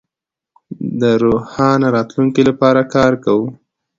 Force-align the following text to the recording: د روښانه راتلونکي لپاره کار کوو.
د 1.01 1.03
روښانه 1.23 1.87
راتلونکي 1.95 2.41
لپاره 2.49 2.81
کار 2.95 3.13
کوو. 3.23 3.45